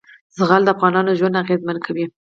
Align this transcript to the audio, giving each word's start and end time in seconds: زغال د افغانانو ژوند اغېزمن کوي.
زغال 0.37 0.61
د 0.65 0.69
افغانانو 0.75 1.17
ژوند 1.19 1.39
اغېزمن 1.43 1.77
کوي. 1.85 2.05